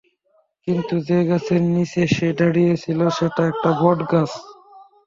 [0.67, 4.31] কিন্তু যেগাছের নিচে সে দাঁড়িয়ে ছিল, সেটা একটা বটগাছ।